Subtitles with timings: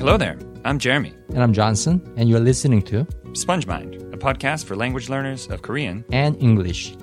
[0.00, 0.38] Hello there.
[0.64, 1.12] I'm Jeremy.
[1.28, 5.60] And I'm Jonson, and you're listening to Sponge Mind, a podcast for language learners of
[5.60, 6.06] Korean.
[6.10, 6.96] and English.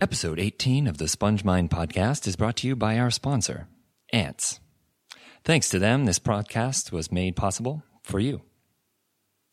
[0.00, 3.68] Episode 18 of the Sponge Mind podcast is brought to you by our sponsor,
[4.12, 4.58] Ants.
[5.44, 8.42] Thanks to them, this podcast was made possible for you.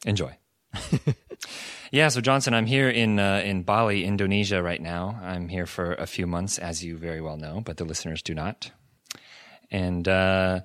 [0.07, 0.35] Enjoy.
[1.91, 5.19] yeah, so Jonson, I'm here in uh, in Bali, Indonesia right now.
[5.21, 8.33] I'm here for a few months, as you very well know, but the listeners do
[8.33, 8.71] not.
[9.69, 10.61] And uh,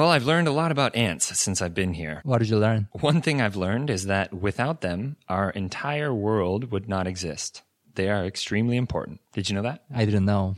[0.00, 2.22] well, I've learned a lot about ants since I've been here.
[2.24, 2.88] What did you learn?
[2.92, 7.60] One thing I've learned is that without them, our entire world would not exist.
[7.96, 9.20] They are extremely important.
[9.34, 9.84] Did you know that?
[9.94, 10.56] I didn't know.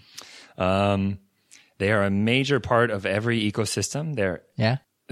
[0.57, 1.19] Um,
[1.79, 4.15] they are a major part of every ecosystem.
[4.15, 4.77] They're Yeah?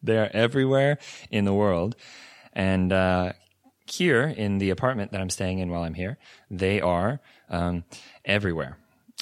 [0.00, 1.96] they are everywhere in the world,
[2.52, 3.32] and uh,
[3.86, 6.18] here in the apartment that I'm staying in while I'm here,
[6.52, 7.82] they are um,
[8.24, 8.78] everywhere.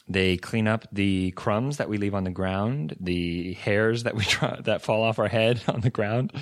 [0.08, 4.24] They clean up the crumbs that we leave on the ground, the hairs that we
[4.34, 6.32] try, that fall off our head on the ground.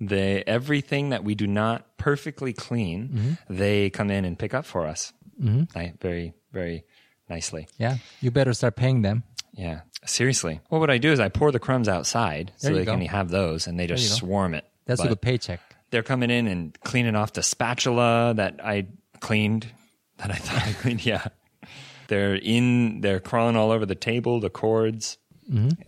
[0.00, 4.86] They everything that we do not perfectly clean, they come in and pick up for
[4.86, 5.12] us.
[5.40, 5.96] Mm-hmm.
[6.00, 6.84] very very
[7.28, 7.66] nicely.
[7.78, 7.96] Yeah.
[8.20, 9.22] You better start paying them.
[9.52, 10.60] Yeah, seriously.
[10.70, 13.00] Well, what I do is I pour the crumbs outside so There you they can
[13.06, 14.64] have those, and they just swarm it.
[14.86, 15.60] That's But a good paycheck.
[15.90, 18.86] they're coming in and cleaning off the spatula that I
[19.20, 19.66] cleaned,
[20.18, 21.04] that I thought I cleaned.
[21.04, 21.26] Yeah,
[22.10, 23.00] they're in.
[23.00, 25.16] They're crawling all over the table, the cords.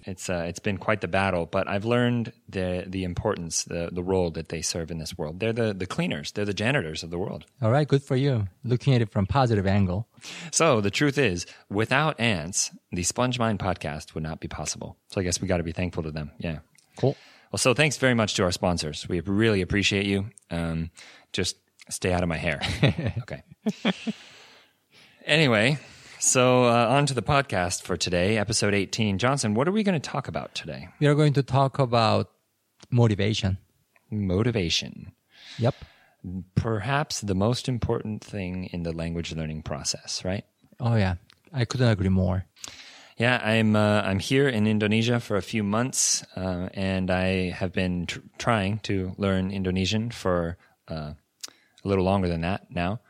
[0.07, 4.03] It's uh, it's been quite the battle, but I've learned the the importance, the the
[4.03, 5.41] role that they serve in this world.
[5.41, 6.33] They're the the cleaners.
[6.33, 7.45] They're the janitors of the world.
[7.61, 8.49] All right, good for you.
[8.65, 10.09] Looking at it from positive angle.
[10.51, 14.97] So the truth is, without ants, the Sponge Mind podcast would not be possible.
[15.11, 16.33] So I guess we got to be thankful to them.
[16.39, 16.61] Yeah.
[16.97, 17.17] Cool.
[17.53, 19.09] Well, so thanks very much to our sponsors.
[19.09, 20.31] We really appreciate you.
[20.51, 20.91] Um,
[21.33, 21.57] just
[21.89, 22.61] stay out of my hair.
[23.23, 23.43] okay.
[25.27, 25.79] anyway,
[26.23, 29.19] so uh, on to the podcast for today, episode 18.
[29.19, 30.89] Jonson, what are we going to talk about today?
[31.01, 32.31] We are going to talk about
[32.91, 33.59] motivation.
[34.09, 35.11] Motivation.
[35.59, 35.75] Yep.
[36.55, 40.45] Perhaps the most important thing in the language learning process, right?
[40.79, 41.17] Oh, yeah.
[41.53, 42.47] I couldn't agree more.
[43.19, 47.73] Yeah, I'm uh, I'm here in Indonesia for a few months, uh, and I have
[47.73, 50.57] been tr- trying to learn Indonesian for
[50.89, 51.13] uh,
[51.85, 53.01] a little longer than that now.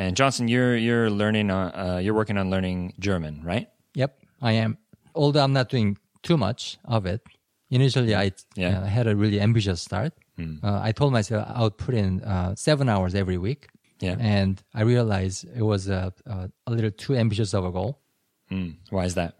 [0.00, 3.68] And Jonson, you're you're learning on, uh, you're working on learning German, right?
[3.94, 4.78] Yep, I am.
[5.14, 7.20] Although I'm not doing too much of it.
[7.68, 8.80] Initially, I Yeah.
[8.80, 10.12] uh, had a really ambitious start.
[10.40, 13.68] Uh, I told myself I would put in uh, seven hours every week.
[14.00, 14.16] Yeah.
[14.18, 18.00] And I realized it was uh, uh, a little too ambitious of a goal.
[18.50, 18.76] Mm.
[18.88, 19.34] Why is that?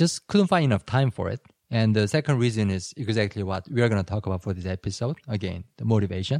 [0.00, 1.40] Just couldn't find enough time for it.
[1.70, 4.66] And the second reason is exactly what we are going to talk about for this
[4.66, 5.16] episode.
[5.26, 6.38] Again, the motivation.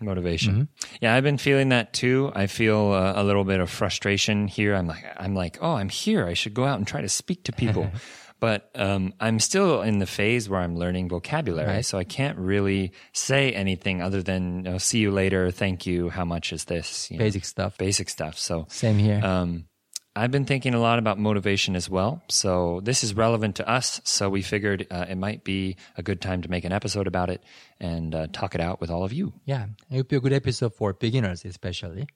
[0.00, 0.68] Motivation.
[1.00, 2.30] Yeah, I've been feeling that too.
[2.34, 4.74] I feel uh, a little bit of frustration here.
[4.74, 6.26] I'm like, I'm like, oh, I'm here.
[6.26, 7.90] I should go out and try to speak to people.
[8.40, 11.84] but um, I'm still in the phase where I'm learning vocabulary, Right.
[11.84, 16.10] so I can't really say anything other than you know, "see you later," "thank you,"
[16.10, 17.76] "how much is this?" you know, Basic stuff.
[17.78, 18.38] basic stuff.
[18.38, 19.20] So Same here.
[19.24, 19.64] um,
[20.16, 22.22] I've been thinking a lot about motivation as well.
[22.28, 24.00] So this is relevant to us.
[24.04, 27.30] So we figured uh, it might be a good time to make an episode about
[27.30, 27.42] it
[27.78, 29.32] and uh, talk it out with all of you.
[29.44, 32.08] yeah, it would be a good episode for beginners, especially.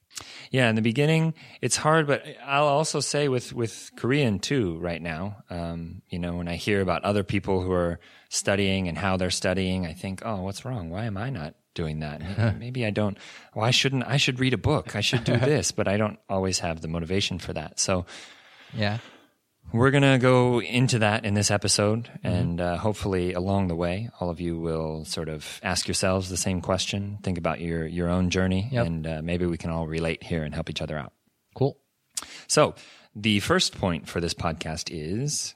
[0.50, 4.78] Yeah, in the beginning, it's hard, but I'll also say with with Korean too.
[4.78, 8.98] Right now, um, you know, when I hear about other people who are studying and
[8.98, 10.91] how they're studying, I think, oh, what's wrong?
[10.91, 12.20] Why am I not doing that?
[12.20, 13.16] Maybe, maybe I don't.
[13.52, 14.94] Why shouldn't I should read a book?
[14.96, 17.78] I should do this, but I don't always have the motivation for that.
[17.80, 18.06] So
[18.74, 18.98] Yeah.
[19.72, 24.28] we're gonna go into that in this episode, and uh, hopefully along the way, all
[24.28, 28.28] of you will sort of ask yourselves the same question, think about your your own
[28.30, 28.86] journey, Yep.
[28.86, 31.12] and uh, maybe we can all relate here and help each other out.
[31.54, 31.78] Cool.
[32.48, 32.74] So,
[33.16, 35.54] the first point for this podcast is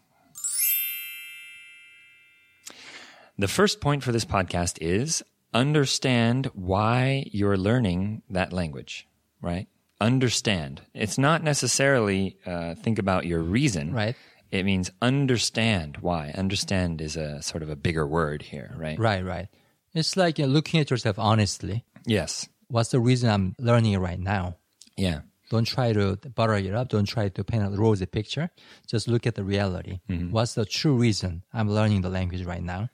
[3.39, 5.23] the first point for this podcast is
[5.57, 9.09] understand why you're learning that language,
[9.41, 9.67] right?
[10.01, 10.83] Understand.
[10.95, 13.93] It's not necessarily uh, think about your reason.
[13.93, 14.15] Right.
[14.51, 16.33] It means understand why.
[16.37, 18.99] Understand is a sort of a bigger word here, right?
[18.99, 19.49] Right, right.
[19.95, 21.85] It's like you know, looking at yourself honestly.
[22.05, 22.49] Yes.
[22.69, 24.57] What's the reason I'm learning it right now?
[24.97, 25.21] Yeah.
[25.51, 26.89] Don't try to butter it up.
[26.89, 28.51] Don't try to paint a rosy picture.
[28.87, 30.01] Just look at the reality.
[30.31, 32.91] What's the true reason I'm learning the language right now?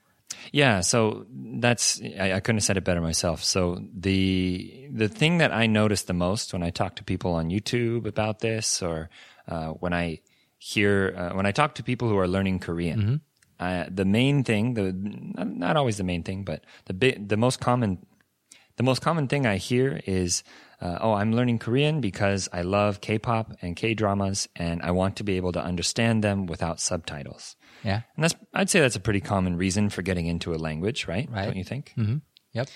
[0.53, 3.43] Yeah, so that's I, I couldn't have said it better myself.
[3.43, 7.49] So the the thing that I notice the most when I talk to people on
[7.49, 9.09] YouTube about this, or
[9.49, 10.21] uh, when I
[10.59, 13.01] hear uh, when I talk to people who are learning Korean,
[13.59, 18.05] uh, the main thing, the not, always the main thing, but the the most common
[18.77, 20.45] the most common thing I hear is
[20.83, 25.25] uh, oh, I'm learning Korean because I love K-pop and K-dramas, and I want to
[25.25, 27.57] be able to understand them without subtitles.
[27.85, 28.03] Yeah.
[28.17, 31.29] And that's, I'd say that's a pretty common reason for getting into a language, right?
[31.31, 31.47] Right.
[31.47, 31.93] Don't you think?
[31.97, 32.19] Mm-hmm.
[32.53, 32.69] Yep.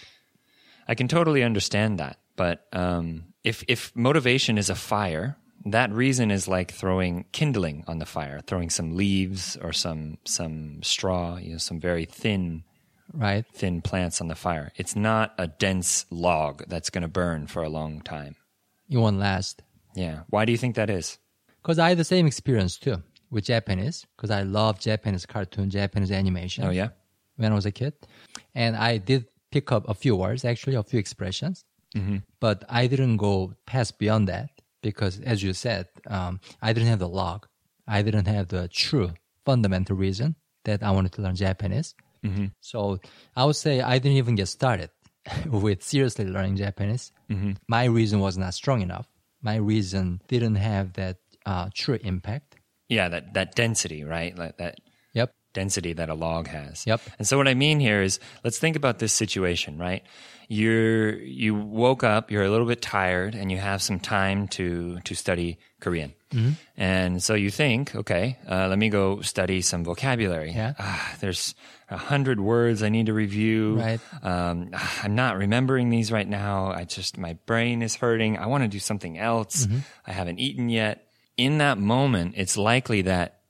[0.88, 2.18] I can totally understand that.
[2.36, 7.98] But um, if if motivation is a fire, that reason is like throwing kindling on
[7.98, 12.64] the fire, throwing some leaves or some some straw, you know, some very thin
[13.12, 13.44] Right.
[13.54, 14.72] thin plants on the fire.
[14.76, 18.34] It's not a dense log that's going to burn for a long time.
[18.90, 19.62] It won't last.
[19.94, 20.22] Yeah.
[20.28, 21.16] Why do you think that is?
[21.62, 24.06] Because I had the same experience too with Japanese.
[24.16, 26.64] Because I love Japanese cartoon, Japanese animation.
[26.64, 26.88] Oh yeah.
[27.36, 27.94] when I was a kid.
[28.54, 31.64] And I did pick up a few words, actually, a few expressions.
[32.40, 34.50] But I didn't go past beyond that
[34.82, 37.46] because, as you said, um, I didn't have the log.
[37.88, 39.12] I didn't have the true
[39.44, 40.34] fundamental reason
[40.64, 41.94] that I wanted to learn Japanese.
[42.60, 42.98] So
[43.36, 44.90] I would say I didn't even get started
[45.46, 47.12] with seriously learning Japanese.
[47.68, 49.06] My reason was not strong enough.
[49.42, 52.55] My reason didn't have that uh, true impact.
[52.88, 54.36] Yeah, that that density, right?
[54.36, 54.78] Like that
[55.14, 55.32] Yep.
[55.54, 56.86] density that a log has.
[56.86, 57.00] Yep.
[57.18, 60.02] And so what I mean here is let's think about this situation, right?
[60.48, 65.00] You're you woke up, you're a little bit tired and you have some time to
[65.00, 66.14] to study Korean.
[66.32, 66.50] Mm-hmm.
[66.76, 70.52] And so you think, okay, uh, let me go study some vocabulary.
[70.52, 70.74] Yeah.
[70.78, 71.54] Ah, there's
[71.88, 73.78] a hundred words I need to review.
[73.78, 74.00] Right.
[74.22, 74.70] Um,
[75.02, 76.66] I'm not remembering these right now.
[76.66, 78.38] I just my brain is hurting.
[78.38, 79.66] I want to do something else.
[79.66, 79.78] Mm-hmm.
[80.06, 81.05] I haven't eaten yet.
[81.36, 83.40] In that moment, it's likely that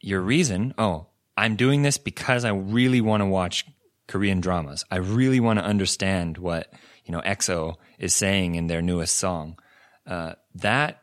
[0.00, 1.06] your reason, oh,
[1.36, 3.66] I'm doing this because I really want to watch
[4.08, 4.84] Korean dramas.
[4.90, 6.72] I really want to understand what,
[7.04, 9.58] you know, EXO is saying in their newest song.
[10.06, 11.02] Uh, that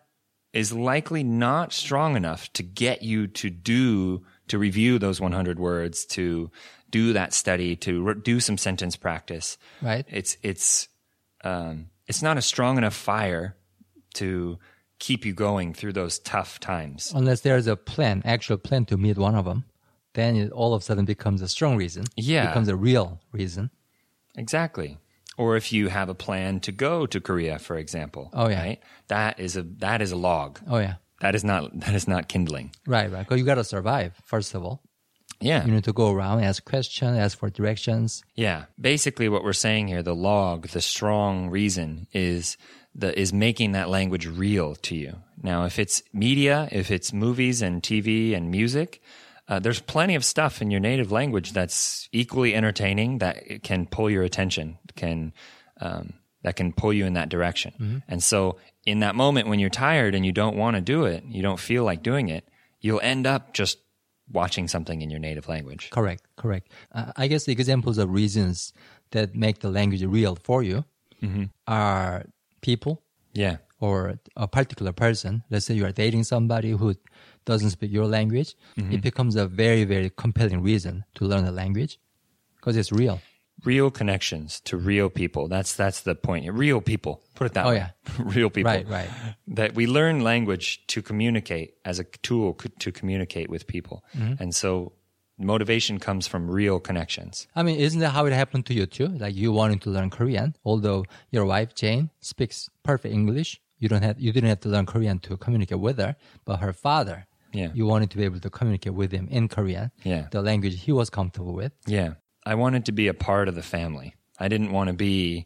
[0.54, 6.06] is likely not strong enough to get you to do, to review those 100 words,
[6.06, 6.52] to
[6.90, 9.58] do that study, to re- do some sentence practice.
[9.82, 10.06] Right.
[10.10, 10.88] It's, it's,
[11.44, 13.56] um, it's not a strong enough fire
[14.16, 14.60] to
[15.00, 17.12] keep you going through those tough times.
[17.16, 19.66] unless there's a plan, actual plan to meet one of them,
[20.14, 22.06] then it all of a sudden becomes a strong reason.
[22.16, 22.48] Yeah.
[22.48, 23.70] becomes a real reason.
[24.36, 24.98] Exactly.
[25.38, 28.30] Or if you have a plan to go to Korea, for example.
[28.34, 28.62] Oh, yeah.
[28.62, 28.80] Right?
[29.08, 30.60] That is a that is a log.
[30.68, 32.72] Oh yeah, That is not that is not kindling.
[32.88, 33.20] right, right.
[33.28, 34.82] Because you got to survive first of all.
[35.42, 35.66] Yeah.
[35.66, 38.24] You need to go around, ask questions, ask for directions.
[38.36, 38.66] Yeah.
[38.80, 42.56] Basically what we're saying here, the log, the strong reason is
[42.96, 45.16] the is making that language real to you.
[45.42, 49.02] Now, if it's media, if it's movies and TV and music,
[49.48, 54.10] uh, there's plenty of stuff in your native language that's equally entertaining that can pull
[54.10, 55.34] your attention, can
[55.82, 56.14] um,
[56.44, 58.04] that can pull you in that direction.
[58.08, 61.24] And so, in that moment when you're tired and you don't want to do it,
[61.28, 62.48] you don't feel like doing it,
[62.80, 63.80] you'll end up just
[64.32, 65.90] watching something in your native language.
[65.90, 66.70] Correct, correct.
[66.92, 68.74] Uh, I guess the examples of reasons
[69.12, 70.86] that make the language real for you
[71.68, 72.26] are
[72.72, 72.94] people
[73.34, 73.58] Yeah.
[73.80, 75.44] or a particular person.
[75.52, 76.96] Let's say you are dating somebody who
[77.46, 78.56] doesn't speak your language.
[78.78, 82.00] It becomes a very, very compelling reason to learn the language
[82.56, 83.20] because it's real.
[83.66, 85.48] real connections to real people.
[85.48, 86.42] That's that's the point.
[86.66, 87.14] Real people.
[87.36, 87.76] Put it that Oh, way.
[87.84, 87.90] yeah.
[88.38, 88.72] real people.
[88.74, 89.10] Right, right.
[89.60, 94.42] That we learn language to communicate as a tool to communicate with people, Mm-hmm.
[94.42, 94.94] and so
[95.38, 97.48] motivation comes from real connections.
[97.56, 99.08] I mean, isn't that how it happened to you too?
[99.08, 103.60] Like you wanted to learn Korean, although your wife Jane speaks perfect English.
[103.80, 106.16] You don't have you didn't have to learn Korean to communicate with her,
[106.46, 107.72] but her father, Yeah.
[107.74, 110.28] you wanted to be able to communicate with him in Korean, Yeah.
[110.32, 111.74] the language he was comfortable with.
[111.88, 112.14] Yeah,
[112.46, 114.16] I wanted to be a part of the family.
[114.40, 115.46] I didn't want to be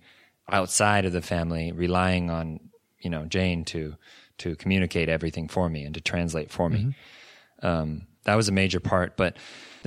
[0.51, 2.59] outside of the family, relying on
[2.99, 3.95] you know Jane to
[4.37, 6.93] to communicate everything for me and to translate for me.
[7.63, 9.35] Um, that was a major part, but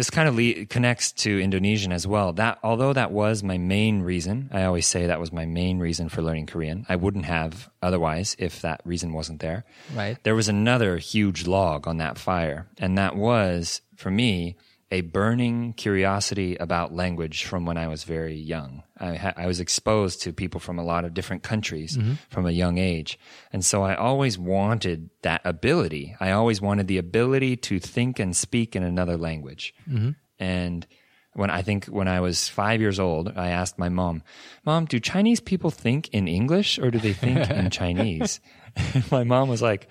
[0.01, 2.33] this kind of le- connects to Indonesian as well.
[2.33, 6.09] That although that was my main reason, I always say that was my main reason
[6.09, 6.87] for learning Korean.
[6.89, 9.67] I wouldn't have otherwise if that reason wasn't there.
[9.95, 10.17] Right.
[10.23, 14.57] There was another huge log on that fire, and that was for me
[14.91, 18.83] a burning curiosity about language from when I was very young.
[18.99, 22.15] I, ha- I was exposed to people from a lot of different countries mm-hmm.
[22.29, 23.19] from a young age.
[23.53, 26.17] And so I always wanted that ability.
[26.19, 29.75] I always wanted the ability to think and speak in another language.
[29.89, 30.11] Mm-hmm.
[30.41, 30.87] And
[31.35, 34.25] when I think when I was five years old, I asked my mom,
[34.65, 38.41] Mom, do Chinese people think in English or do they think in Chinese?
[39.13, 39.89] my mom was like,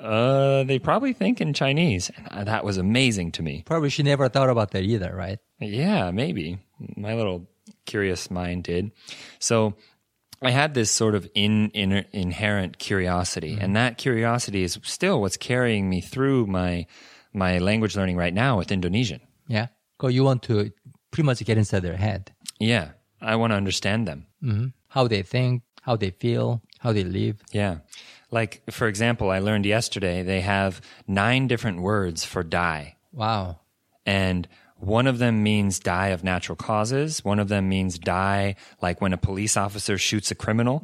[0.00, 2.10] uh, they probably think in Chinese.
[2.30, 3.62] And that was amazing to me.
[3.66, 5.38] Probably she never thought about that either, right?
[5.60, 6.58] Yeah, maybe.
[6.96, 7.48] My little
[7.86, 8.92] curious mind did.
[9.38, 9.74] So
[10.42, 15.36] I had this sort of in, in, inherent curiosity, and that curiosity is still what's
[15.36, 16.86] carrying me through my
[17.32, 19.20] my language learning right now with Indonesian.
[19.46, 19.68] Yeah.
[19.96, 20.72] Because you want to
[21.12, 24.26] pretty much get inside their head, Yeah, I want to understand them.
[24.40, 27.36] hmm how they think, how they feel, how they live.
[27.52, 27.76] Yeah.
[28.30, 32.96] Like, for example, I learned yesterday they have nine different words for die.
[33.12, 33.58] Wow.
[34.06, 34.46] And
[34.76, 37.24] one of them means die of natural causes.
[37.24, 40.82] One of them means die like when a police officer shoots a criminal,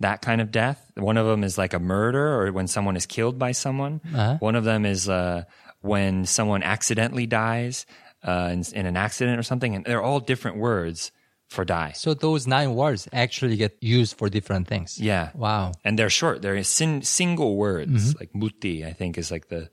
[0.00, 0.90] that kind of death.
[0.96, 4.00] One of them is like a murder or when someone is killed by someone.
[4.12, 4.36] Uh-huh.
[4.40, 5.44] One of them is uh,
[5.80, 7.86] when someone accidentally dies
[8.22, 9.74] uh, in, in an accident or something.
[9.76, 11.10] And they're all different words
[11.52, 11.92] for die.
[11.94, 14.98] So those nine words actually get used for different things.
[14.98, 15.30] Yeah.
[15.34, 15.72] Wow.
[15.84, 16.42] and they're short.
[16.42, 18.18] They're sin- single words.
[18.18, 19.68] Like mati, I think, is like the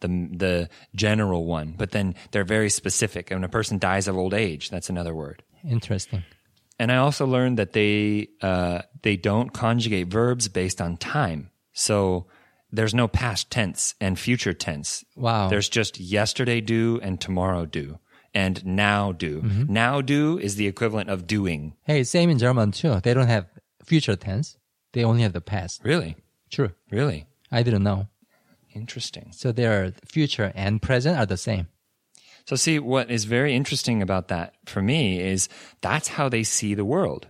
[0.00, 1.74] the the general one.
[1.76, 3.30] But then they're very specific.
[3.30, 5.42] And when a person dies of old age, that's another word.
[5.68, 6.22] Interesting.
[6.78, 11.50] And I also learned that they uh, they don't conjugate verbs based on time.
[11.72, 12.26] So
[12.72, 15.04] there's no past tense and future tense.
[15.16, 15.48] Wow.
[15.48, 17.98] There's just yesterday do and tomorrow do
[18.34, 19.42] and now do.
[19.68, 21.74] Now do is the equivalent of doing.
[21.84, 23.00] Hey, same in German too.
[23.00, 23.46] They don't have
[23.84, 24.56] future tense.
[24.92, 25.80] They only have the past.
[25.84, 26.16] Really,
[26.50, 26.70] True.
[26.90, 28.08] really I didn't know.
[28.74, 29.28] interesting.
[29.32, 31.68] So their future and present are the same.
[32.44, 35.48] So, see, what is very interesting about that for me is
[35.80, 37.28] that's how they see the world.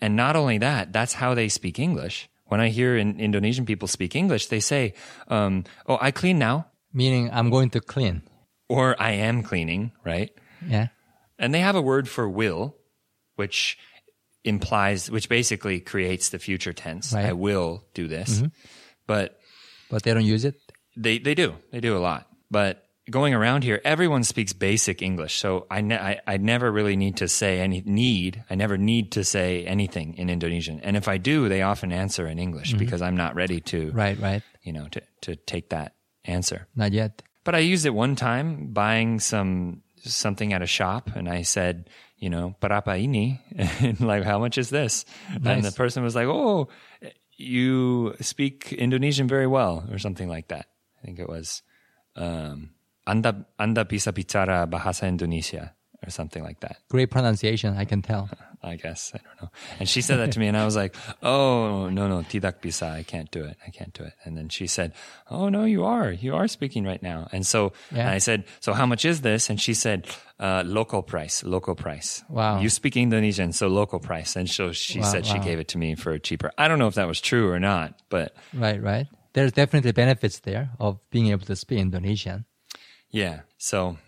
[0.00, 2.28] And not only that, that's how they speak English.
[2.46, 4.94] When I hear in Indonesian people speak English, they say,
[5.28, 8.22] um, Oh, I clean now, Meaning I'm going to clean.
[8.68, 10.30] Or I am cleaning, right?
[10.66, 10.88] Yeah.
[11.38, 12.76] And they have a word for will,
[13.36, 13.78] which
[14.44, 17.12] implies, which basically creates the future tense.
[17.12, 17.26] Right.
[17.26, 18.38] I will do this.
[18.38, 18.46] Mm-hmm.
[19.06, 19.38] But
[19.90, 20.56] But they don't use it.
[20.96, 21.54] They they do.
[21.70, 22.28] They do a lot.
[22.50, 25.38] But going around here, everyone speaks basic English.
[25.38, 28.44] So I, ne- I I never really need to say any need.
[28.50, 30.80] I never need to say anything in Indonesian.
[30.80, 32.78] And if I do, they often answer in English mm-hmm.
[32.78, 34.42] because I'm not ready to Right, right.
[34.62, 35.94] you know to to take that
[36.24, 36.66] answer.
[36.74, 37.22] Not yet.
[37.44, 41.90] But I used it one time buying some something at a shop, and I said,
[42.18, 43.40] you know, berapa ini?
[43.82, 45.04] And like, how much is this?
[45.44, 46.68] And the person was like, oh,
[47.36, 50.66] you speak Indonesian very well, or something like that.
[51.02, 51.62] I think it was,
[52.16, 52.74] um,
[53.06, 56.82] anda anda bisa bicara bahasa Indonesia, or something like that.
[56.90, 58.28] Great pronunciation, I can tell.
[58.62, 59.50] I guess I don't know.
[59.78, 62.90] And she said that to me, and I was like, "Oh no, no, tidak bisa.
[62.90, 63.56] I can't do it.
[63.66, 64.92] I can't do it." And then she said,
[65.30, 66.10] "Oh no, you are.
[66.10, 68.10] You are speaking right now." And so Yeah.
[68.10, 70.06] and I said, "So how much is this?" And she said,
[70.40, 71.44] uh, "Local price.
[71.46, 72.24] Local price.
[72.28, 72.58] Wow.
[72.60, 75.78] You speak Indonesian, so local price." And so she Wow, said she gave it to
[75.78, 76.50] me for cheaper.
[76.58, 79.06] I don't know if that was true or not, but Right, right.
[79.38, 82.44] There's definitely benefits there of being able to speak Indonesian.
[83.10, 83.46] yeah.
[83.58, 83.98] So,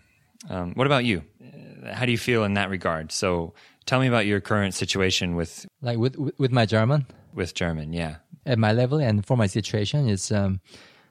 [0.49, 1.23] um, what about you?
[1.39, 3.11] Uh, How do you feel in that regard?
[3.11, 3.53] So,
[3.85, 7.93] tell me about your current situation with Like with with my German, with German.
[7.93, 8.15] Yeah.
[8.45, 10.59] at my level and for my situation is um,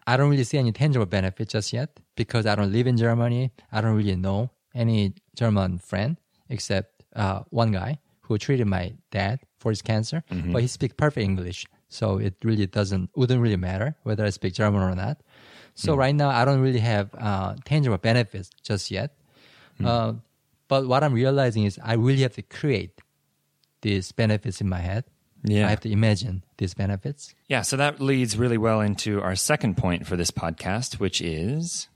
[0.07, 3.53] I don't really see any tangible benefit just yet because I don't live in Germany.
[3.71, 6.17] I don't really know any German friend
[6.49, 10.23] except uh, one guy who treated my dad for his cancer,
[10.53, 11.67] but he speaks perfect English.
[11.89, 15.23] So it really doesn't wouldn't really matter whether I speak German or not.
[15.75, 19.15] So right now I don't really have uh, tangible benefits just yet.
[19.85, 20.15] Uh,
[20.71, 23.03] but what I'm realizing is I really have to create
[23.83, 25.05] these benefits in my head.
[25.43, 25.67] Yeah.
[25.67, 27.35] I have to imagine these benefits.
[27.49, 31.89] Yeah, so that leads really well into our second point for this podcast, which is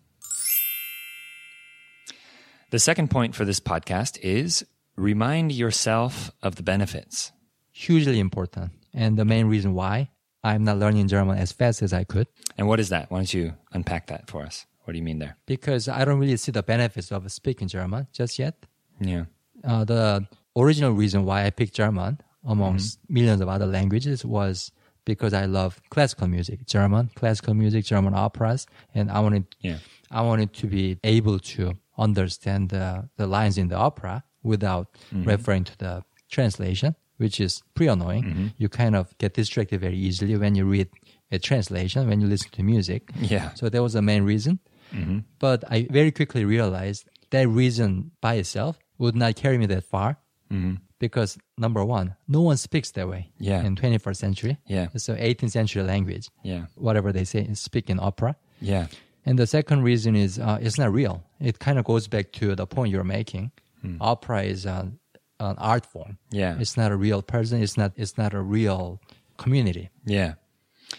[2.70, 4.66] the second point for this podcast is
[4.96, 7.30] remind yourself of the benefits.
[7.70, 10.08] hugely important and the main reason why
[10.42, 12.28] I'm not learning German as fast as I could
[12.58, 13.10] And what is that?
[13.10, 14.66] Why don't you unpack that for us?
[14.84, 15.36] What do you mean there?
[15.46, 18.54] because I don't really see the benefits of speaking German just yet.
[19.00, 19.24] Yeah.
[19.62, 20.26] Uh, the
[20.56, 23.14] original reason why I picked German amongst mm-hmm.
[23.14, 24.70] millions of other languages was
[25.04, 29.78] because I love classical music, German classical music, German operas, and I wanted Yeah.
[30.10, 35.24] I wanted to be able to understand the, the lines in the opera without mm-hmm.
[35.24, 38.24] referring to the translation, which is pretty annoying.
[38.24, 38.46] Mm-hmm.
[38.58, 40.88] You kind of get distracted very easily when you read
[41.30, 43.10] a translation, when you listen to music.
[43.20, 43.54] Yeah.
[43.54, 44.58] So that was the main reason.
[44.92, 45.18] Mm-hmm.
[45.38, 50.18] But I very quickly realized that reason by itself would not carry me that far.
[50.52, 50.74] Mm-hmm.
[51.00, 53.62] Because number one, no one speaks that way Yeah.
[53.62, 54.58] in 21st century.
[54.66, 54.88] Yeah.
[54.94, 56.30] It's an 18th century language.
[56.42, 56.66] Yeah.
[56.76, 58.36] Whatever they say, speak in opera.
[58.60, 58.86] Yeah.
[59.26, 61.24] And the second reason is uh, it's not real.
[61.40, 63.50] It kind of goes back to the point you're making.
[63.82, 63.96] Hmm.
[64.00, 64.98] Opera is an,
[65.40, 66.18] an art form.
[66.30, 66.56] Yeah.
[66.58, 67.62] It's not a real person.
[67.62, 67.92] It's not.
[67.96, 69.00] It's not a real
[69.36, 69.90] community.
[70.06, 70.34] Yeah.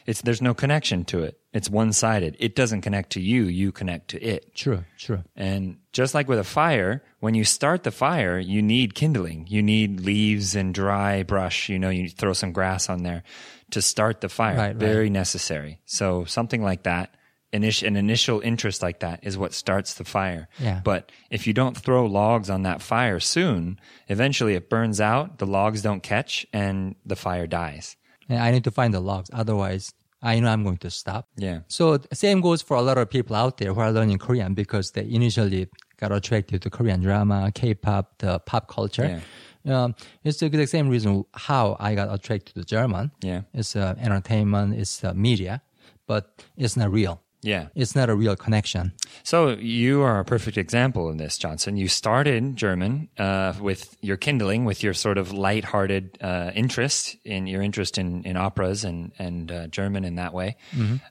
[0.05, 1.39] It's there's no connection to it.
[1.53, 2.35] It's one-sided.
[2.39, 4.53] It doesn't connect to you, you connect to it.
[4.55, 4.83] True.
[4.97, 5.23] True.
[5.35, 9.47] And just like with a fire, when you start the fire, you need kindling.
[9.47, 11.69] You need leaves and dry brush.
[11.69, 13.23] You know, you throw some grass on there
[13.71, 14.57] to start the fire.
[14.57, 14.75] Right, right.
[14.75, 15.79] Very necessary.
[15.85, 17.15] So something like that,
[17.53, 20.49] init- an initial interest like that is what starts the fire.
[20.59, 20.81] Yeah.
[20.83, 25.47] But if you don't throw logs on that fire soon, eventually it burns out, the
[25.47, 27.95] logs don't catch, and the fire dies.
[28.29, 29.29] And I need to find the logs.
[29.34, 31.27] Otherwise, I know I'm going to stop.
[31.38, 31.60] Yeah.
[31.67, 34.91] So same goes for a lot of people out there who are learning Korean because
[34.91, 35.67] they initially
[35.98, 39.22] got attracted to Korean drama, K-pop, the pop culture.
[39.65, 43.12] Um, it's the exact same reason how I got attracted to German.
[43.22, 43.41] Yeah.
[43.53, 45.62] It's uh, entertainment, it's uh, media,
[46.08, 47.22] but it's not real.
[47.45, 47.67] Yeah.
[47.75, 48.93] It's not a real connection.
[49.21, 51.77] So you are a perfect example of this, Jonson.
[51.77, 57.45] You started German uh, with your kindling, with your sort of light-hearted uh, interest in
[57.45, 60.57] your interest in, in operas and and uh, German in that way.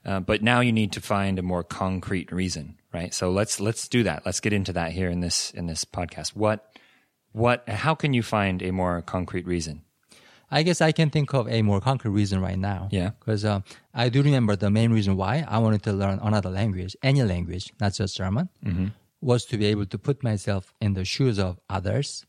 [0.04, 3.14] Uh, but now you need to find a more concrete reason, right?
[3.14, 4.26] So let's let's do that.
[4.26, 6.34] Let's get into that here in this in this podcast.
[6.34, 6.66] What
[7.30, 7.68] what?
[7.68, 9.82] How can you find a more concrete reason?
[10.58, 12.80] I guess I can think of a more concrete reason right now.
[12.98, 13.10] Yeah.
[13.18, 13.60] Because uh,
[13.92, 17.64] I do remember the main reason why I wanted to learn another language, any language,
[17.82, 18.46] not just German,
[19.20, 22.24] was to be able to put myself in the shoes of others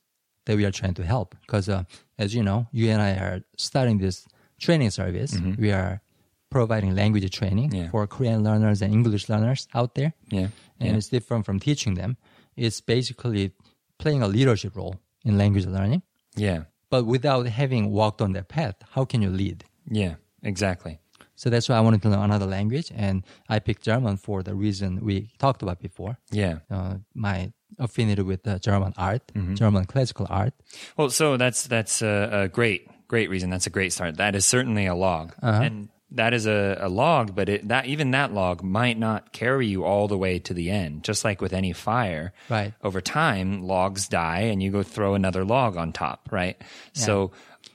[0.46, 1.36] that we are trying to help.
[1.46, 1.84] Because uh,
[2.24, 4.17] as you know, you and I are starting this
[4.60, 5.32] training service.
[5.58, 6.01] We are
[6.50, 7.89] providing language training Yeah.
[7.91, 10.12] for Korean learners and English learners out there.
[10.29, 10.48] Yeah.
[10.79, 10.98] And Yeah.
[10.98, 12.17] it's different from teaching them.
[12.55, 13.51] It's basically
[14.00, 14.96] playing a leadership role
[15.27, 16.01] in language learning.
[16.36, 16.63] Yeah.
[16.89, 19.63] But without having walked on that path, how can you lead?
[19.89, 20.15] Yeah.
[20.44, 21.00] Exactly.
[21.36, 24.56] So that's why I wanted to learn another language, and I picked German for the
[24.56, 26.18] reason we talked about before.
[26.32, 26.60] Yeah.
[26.72, 29.56] Uh, my affinity with uh, German art, Mm-hmm.
[29.56, 30.54] German classical art.
[30.96, 33.50] Well, so that's that's a, a great great reason.
[33.50, 34.15] That's a great start.
[34.18, 37.35] That is certainly a log, and that is a, a log.
[37.35, 40.69] But it, that even that log might not carry you all the way to the
[40.69, 41.03] end.
[41.03, 42.74] Just like with any fire, Right.
[42.83, 46.62] Over time, logs die, and you go throw another log on top, right?
[46.93, 47.31] So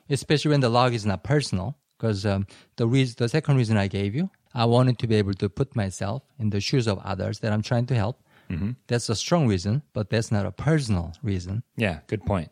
[0.09, 1.77] especially when the log is not personal.
[1.99, 2.47] Because um,
[2.77, 5.77] the reason, the second reason I gave you, I wanted to be able to put
[5.77, 8.23] myself in the shoes of others that I'm trying to help.
[8.49, 8.71] Mm-hmm.
[8.87, 11.63] That's a strong reason, but that's not a personal reason.
[11.77, 12.51] yeah, good point.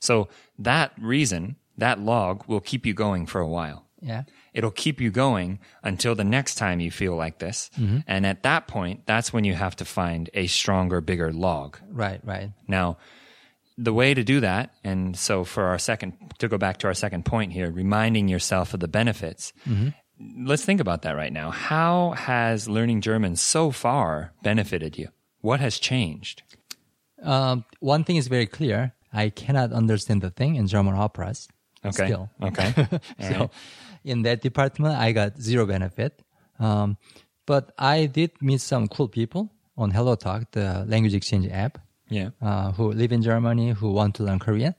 [0.00, 0.28] So
[0.60, 3.84] that reason, that log, will keep you going for a while.
[4.00, 4.22] Yeah.
[4.54, 7.70] It'll keep you going until the next time you feel like this.
[8.06, 11.78] And at that point, that's when you have to find a stronger, bigger log.
[11.88, 12.20] Right.
[12.24, 12.50] Right.
[12.66, 12.96] Now,
[13.76, 16.94] the way to do that, and so for our second, to go back to our
[16.94, 19.52] second point here, reminding yourself of the benefits.
[20.20, 21.50] Let's think about that right now.
[21.52, 25.08] How has learning German so far benefited you?
[25.42, 26.42] What has changed?
[27.22, 28.94] Um, one thing is very clear.
[29.12, 31.48] I cannot understand the thing in German operas.
[31.84, 32.06] Okay.
[32.06, 32.30] Still.
[32.42, 32.74] Okay.
[33.20, 33.50] So right.
[34.04, 36.22] in that department, I got zero benefit.
[36.58, 36.96] Um,
[37.46, 41.78] but I did meet some cool people on Hello Talk, the language exchange app,
[42.10, 42.30] Yeah.
[42.42, 44.74] uh, who live in Germany, who want to learn Korean.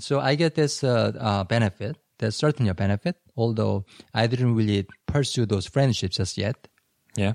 [0.00, 1.96] So I get this uh, uh, benefit.
[2.18, 6.66] There's certainly a benefit, although I didn't really pursue those friendships just yet.
[7.14, 7.34] Yeah.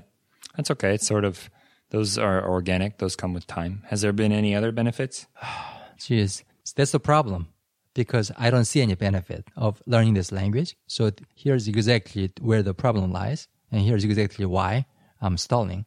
[0.56, 0.94] That's okay.
[0.94, 1.48] It's sort of,
[1.90, 2.98] those are organic.
[2.98, 3.82] Those come with time.
[3.88, 5.26] Has there been any other benefits?
[5.98, 6.42] Jeez,
[6.76, 7.48] that's the problem
[7.94, 10.76] because I don't see any benefit of learning this language.
[10.86, 14.86] So here's exactly where the problem lies, and here's exactly why
[15.20, 15.86] I'm stalling.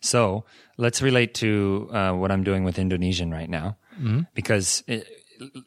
[0.00, 0.44] So
[0.76, 3.76] let's relate to uh, what I'm doing with Indonesian right now,
[4.34, 5.08] because it,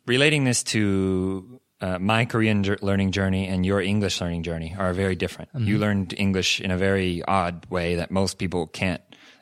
[0.06, 5.16] relating this to uh, my Korean learning journey and your English learning journey are very
[5.16, 5.50] different.
[5.56, 9.02] You learned English in a very odd way that most people can't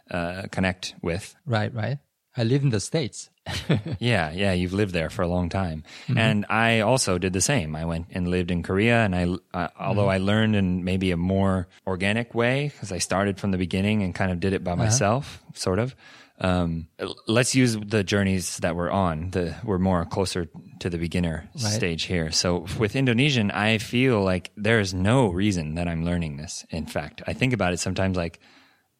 [0.10, 1.36] uh, connect with.
[1.46, 2.00] Right, right.
[2.36, 3.30] I live in the States.
[4.00, 5.84] Yeah, yeah, you've lived there for a long time,
[6.16, 7.76] and I also did the same.
[7.76, 11.18] I went and lived in Korea, and I, uh, although I learned in maybe a
[11.18, 14.76] more organic way because I started from the beginning and kind of did it by
[14.76, 15.96] myself, sort of.
[16.40, 16.88] Um,
[17.28, 19.32] let's use the journeys that we're on.
[19.32, 20.48] The we're more closer
[20.80, 22.32] to the beginner stage here.
[22.32, 26.64] So with Indonesian, I feel like there is no reason that I'm learning this.
[26.70, 28.16] In fact, I think about it sometimes.
[28.16, 28.40] Like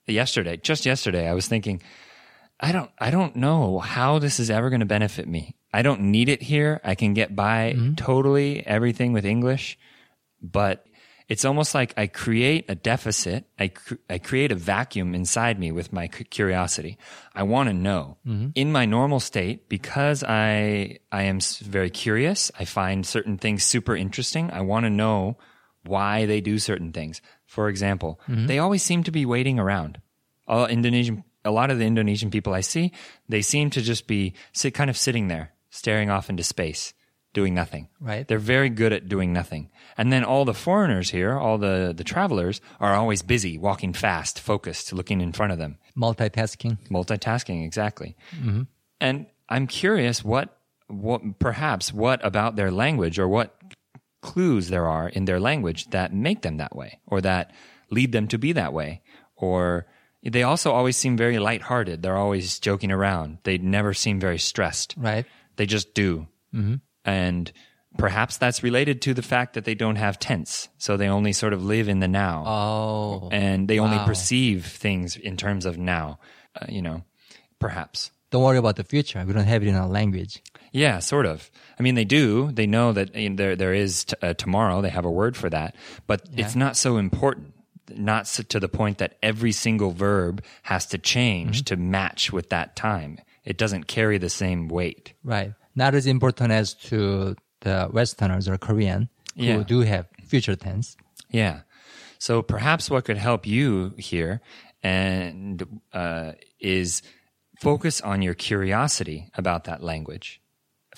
[0.08, 1.82] yesterday, just yesterday, I was thinking.
[2.60, 5.56] I don't I don't know how this is ever going to benefit me.
[5.74, 6.82] I don't need it here.
[6.84, 7.96] I can get by mm-hmm.
[7.96, 9.78] totally everything with English,
[10.42, 10.86] but
[11.28, 13.46] it's almost like I create a deficit.
[13.60, 16.98] I cr- I create a vacuum inside me with my cu- curiosity.
[17.36, 18.50] I want to know mm-hmm.
[18.56, 22.52] in my normal state because I I am very curious.
[22.58, 24.50] I find certain things super interesting.
[24.52, 25.38] I want to know
[25.86, 27.22] why they do certain things.
[27.46, 28.48] For example, mm-hmm.
[28.48, 30.02] they always seem to be waiting around
[30.48, 32.92] all Indonesian, a lot of the Indonesian people I see,
[33.30, 36.94] they seem to just be sit, kind of sitting there, staring off into space,
[37.34, 37.88] doing nothing.
[38.00, 38.28] Right.
[38.28, 39.70] They're very good at doing nothing.
[39.98, 44.40] And then all the foreigners here, all the, the travelers are always busy, walking fast,
[44.40, 46.78] focused, looking in front of them, Multitasking.
[46.90, 48.16] multitasking, exactly.
[48.36, 48.64] Mm-hmm.
[49.00, 50.58] And I'm curious what,
[50.88, 53.56] what, perhaps what about their language or what
[54.22, 57.52] clues there are in their language that make them that way or that
[57.90, 59.02] lead them to be that way
[59.36, 59.86] or
[60.24, 62.02] they also always seem very lighthearted.
[62.02, 63.40] They're always joking around.
[63.44, 64.96] They never seem very stressed.
[64.98, 65.26] Right.
[65.56, 66.28] They just do.
[66.54, 66.76] Mm-hmm.
[67.06, 67.52] And
[67.98, 70.70] Perhaps that's related to the fact that they don't have tense.
[70.78, 72.44] So they only sort of live in the now.
[72.46, 76.20] Oh, and they only perceive things in terms of now.
[76.56, 77.04] Uh, you know,
[77.60, 78.12] perhaps.
[78.30, 79.24] don't worry about the future.
[79.26, 80.44] We don't have it in our language.
[80.72, 81.50] Yeah, sort of.
[81.80, 82.52] I mean, they do.
[82.52, 84.82] They know that you know, there there is t- uh, tomorrow.
[84.82, 85.76] They have a word for that,
[86.06, 87.54] but it's not so important.
[87.90, 92.76] Not to the point that every single verb has to change to match with that
[92.76, 93.20] time.
[93.46, 95.14] It doesn't carry the same weight.
[95.24, 95.54] Right.
[95.76, 99.64] Not as important as to the Westerners or Korean who Yeah.
[99.64, 100.98] do have future tense.
[101.30, 101.62] Yeah.
[102.20, 104.42] So perhaps what could help you here
[104.84, 107.02] and uh, is
[107.62, 110.42] focus on your curiosity about that language.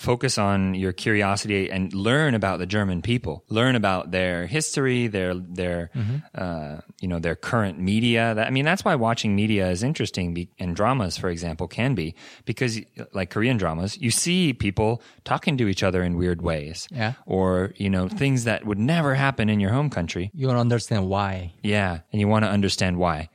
[0.00, 3.44] Focus on your curiosity and learn about the German people.
[3.50, 5.90] Learn about their history, their their
[6.34, 8.32] uh, you know their current media.
[8.34, 10.32] That, I mean, that's why watching media is interesting.
[10.32, 12.14] Be, and dramas, for example, can be
[12.46, 12.80] because
[13.12, 17.12] like Korean dramas, you see people talking to each other in weird ways, Yeah.
[17.26, 20.30] or you know things that would never happen in your home country.
[20.32, 21.52] You want to understand why.
[21.62, 23.28] Yeah, and you want to understand why.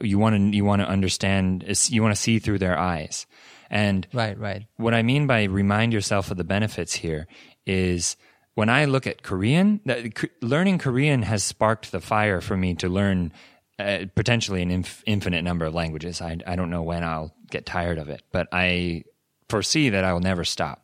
[0.00, 1.64] You want to you want to understand.
[1.90, 3.26] You want to see through their eyes.
[3.70, 4.66] And Right, right.
[4.76, 7.26] what I mean by remind yourself of the benefits here
[7.66, 8.16] is
[8.54, 12.88] when I look at Korean, that, learning Korean has sparked the fire for me to
[12.88, 13.32] learn
[13.78, 16.22] uh, potentially an inf- infinite number of languages.
[16.22, 19.04] I, I don't know when I'll get tired of it, but I
[19.48, 20.82] foresee that I will never stop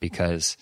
[0.00, 0.56] because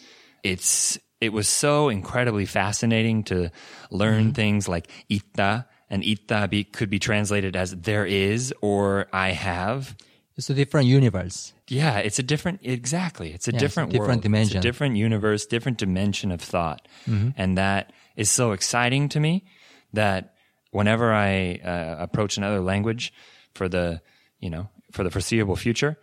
[0.44, 3.50] it's it was so incredibly fascinating to
[3.90, 9.30] learn things like ita and ita be, could be translated as there is or I
[9.30, 9.96] have.
[10.36, 11.52] It's a different universe.
[11.68, 13.32] Yeah, it's a different exactly.
[13.32, 14.22] It's a Yeah, it's a different different world.
[14.22, 14.56] dimension.
[14.58, 17.30] It's a different universe, different dimension of thought, Mm-hmm.
[17.36, 19.44] and that is so exciting to me
[19.92, 20.34] that
[20.72, 23.12] whenever I uh, approach another language
[23.54, 24.00] for the
[24.40, 25.96] you know for the foreseeable future,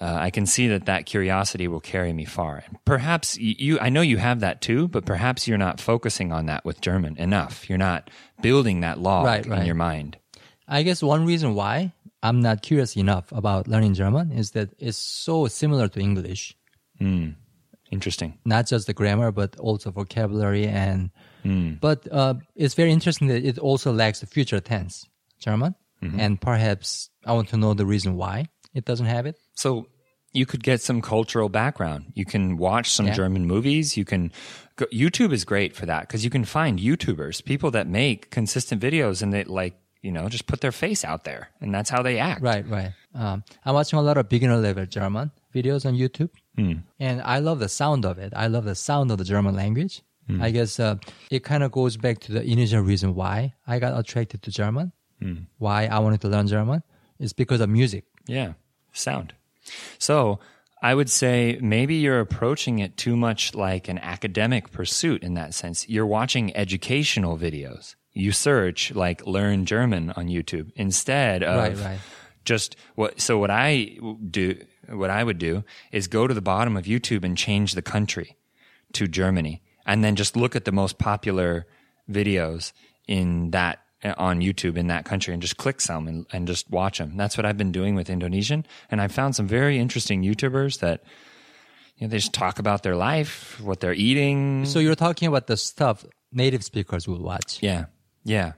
[0.00, 2.62] uh, I can see that that curiosity will carry me far.
[2.66, 6.46] And perhaps you, I know you have that too, but perhaps you're not focusing on
[6.46, 7.68] that with German enough.
[7.68, 8.10] You're not
[8.42, 9.66] building that log Right, in right.
[9.66, 10.16] your mind.
[10.68, 14.98] I guess one reason why I'm not curious enough about learning German is that it's
[14.98, 16.54] so similar to English.
[17.90, 18.38] Interesting.
[18.44, 21.10] Not just the grammar, but also vocabulary and.
[21.42, 21.74] Hmm.
[21.80, 25.06] But uh, it's very interesting that it also lacks the future tense
[25.38, 26.18] German, Mm-hmm.
[26.18, 29.36] and perhaps I want to know the reason why it doesn't have it.
[29.54, 29.86] So
[30.32, 32.12] you could get some cultural background.
[32.14, 33.12] You can watch some Yeah.
[33.14, 33.98] German movies.
[33.98, 34.32] You can
[34.76, 38.80] go, YouTube is great for that because you can find YouTubers, people that make consistent
[38.80, 42.02] videos and they like, you know, just put their face out there and that's how
[42.02, 42.42] they act.
[42.42, 42.92] Right, right.
[43.14, 46.30] Um, I'm watching a lot of beginner level German videos on YouTube,
[46.98, 48.32] and I love the sound of it.
[48.36, 50.02] I love the sound of the German language.
[50.40, 50.94] I guess uh,
[51.28, 54.92] it kind of goes back to the initial reason why I got attracted to German,
[55.58, 56.84] why I wanted to learn German.
[57.18, 58.04] It's because of music.
[58.28, 58.52] Yeah.
[58.92, 59.34] Sound.
[59.98, 60.38] So
[60.82, 65.52] I would say maybe you're approaching it too much like an academic pursuit in that
[65.52, 65.88] sense.
[65.88, 67.96] You're watching educational videos.
[68.12, 72.00] You search like learn German on YouTube instead of Right, right.
[72.44, 73.98] just what so what I
[74.30, 74.56] do
[74.88, 78.36] what I would do is go to the bottom of YouTube and change the country
[78.94, 81.66] to Germany and then just look at the most popular
[82.10, 82.72] videos
[83.06, 83.78] in that
[84.16, 87.16] on YouTube in that country and just click some and, and just watch them.
[87.16, 91.04] That's what I've been doing with Indonesian and I found some very interesting YouTubers that
[91.96, 94.64] you know they just talk about their life, what they're eating.
[94.66, 97.86] So you're talking about the stuff native speakers will watch, yeah.
[98.24, 98.52] Yeah.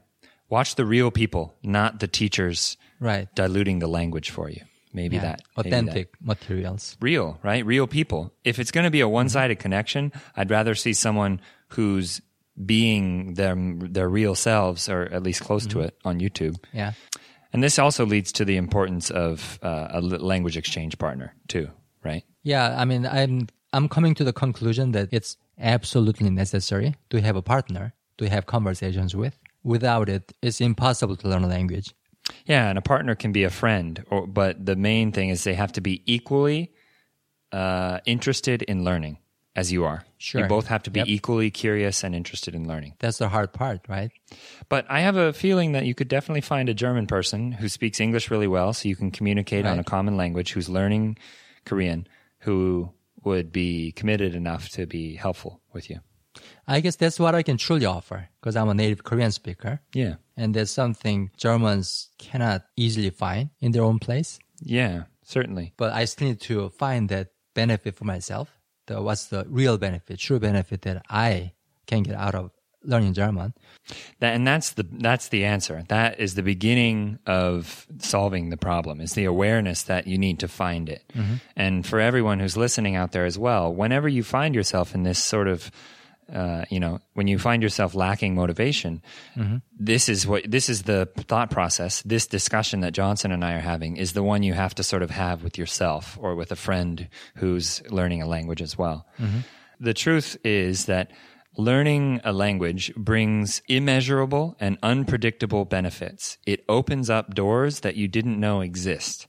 [0.49, 3.29] Watch the real people, not the teachers right?
[3.35, 4.63] diluting the language for you.
[4.93, 5.23] Maybe Yeah.
[5.23, 5.41] that.
[5.57, 5.77] maybe that.
[5.79, 6.97] authentic materials.
[7.01, 7.65] real, right?
[7.65, 8.33] Real people.
[8.45, 12.21] If it's going to be a one-sided connection, I'd rather see someone who's
[12.67, 16.57] being them their real selves, or at least close to it, on YouTube.
[16.73, 16.93] Yeah.
[17.55, 21.71] And this also leads to the importance of uh, a language exchange partner too,
[22.05, 22.25] right?
[22.43, 27.37] Yeah, I mean, I'm I'm coming to the conclusion that it's absolutely necessary to have
[27.37, 29.39] a partner to have conversations with.
[29.65, 31.95] Without it, it's impossible to learn a language.
[32.47, 35.55] Yeah, and a partner can be a friend, or but the main thing is they
[35.55, 36.73] have to be equally
[37.53, 39.19] uh, interested in learning
[39.55, 40.05] as you are.
[40.19, 40.41] Sure.
[40.43, 41.09] You both have to be Yep.
[41.09, 42.95] equally curious and interested in learning.
[43.01, 44.11] That's the hard part, right?
[44.69, 48.01] But I have a feeling that you could definitely find a German person who speaks
[48.01, 51.19] English really well, so you can communicate on a common language, who's learning
[51.67, 52.07] Korean,
[52.39, 52.93] who
[53.25, 56.01] would be committed enough to be helpful with you.
[56.67, 59.81] I guess that's what I can truly offer because I'm a native Korean speaker.
[59.93, 60.17] Yeah.
[60.37, 64.39] And that's something Germans cannot easily find in their own place.
[64.61, 65.75] Yeah, certainly.
[65.77, 68.59] But I still need to find that benefit for myself.
[68.87, 71.53] The, what's the real benefit, true benefit that I
[71.87, 72.51] can get out of
[72.85, 73.55] learning German.
[74.21, 75.85] That, and that's the that's the answer.
[75.89, 79.01] That is the beginning of solving the problem.
[79.01, 81.05] Is the awareness that you need to find it.
[81.15, 81.35] Mm-hmm.
[81.57, 85.19] And for everyone who's listening out there as well, whenever you find yourself in this
[85.19, 85.71] sort of
[86.33, 89.03] uh, you know, when you find yourself lacking motivation,
[89.79, 92.03] this is what this is the thought process.
[92.03, 95.03] This discussion that Jonson and I are having is the one you have to sort
[95.03, 99.07] of have with yourself or with a friend who's learning a language as well.
[99.81, 101.11] The truth is that
[101.57, 106.39] learning a language brings immeasurable and unpredictable benefits.
[106.47, 109.27] It opens up doors that you didn't know exist.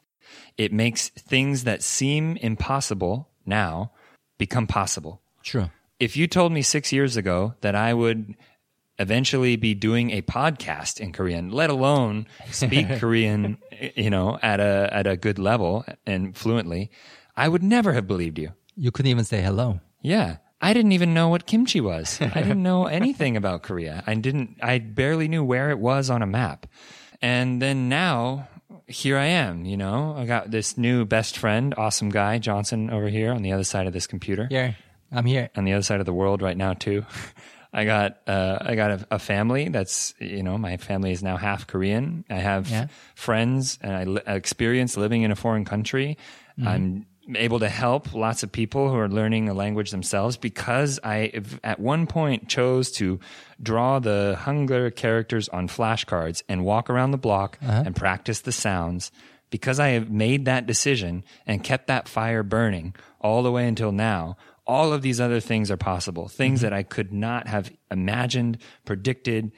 [0.57, 3.91] It makes things that seem impossible now
[4.37, 5.69] become possible True.
[6.03, 8.35] If you told me six years ago that I would
[8.99, 13.57] eventually be doing a podcast in Korean, let alone speak Korean,
[13.95, 16.91] you know, at a at a good level and fluently,
[17.37, 18.51] I would never have believed you.
[18.75, 19.79] You couldn't even say hello.
[20.01, 20.37] Yeah.
[20.59, 22.19] I didn't even know what kimchi was.
[22.19, 24.03] I didn't know anything about Korea.
[24.05, 26.67] I didn't I barely knew where it was on a map.
[27.21, 28.49] And then now
[28.87, 30.15] here I am, you know.
[30.17, 33.87] I got this new best friend, awesome guy, Jonson over here on the other side
[33.87, 34.75] of this computer Here,
[35.13, 35.49] I'm here.
[35.55, 37.05] on the other side of the world right now too.
[37.75, 41.37] I got uh, I got a, a family that's you know my family is now
[41.37, 42.23] half Korean.
[42.29, 42.87] I have Yeah.
[43.15, 46.17] friends and I li- experience living in a foreign country.
[46.63, 51.31] I'm able to help lots of people who are learning a language themselves because I
[51.63, 53.19] at one point chose to
[53.61, 59.11] draw the Hangul characters on flashcards and walk around the block and practice the sounds
[59.49, 63.91] because I have made that decision and kept that fire burning all the way until
[63.91, 66.27] now, all of these other things are possible.
[66.27, 66.65] Things mm-hmm.
[66.65, 69.51] that I could not have imagined, predicted,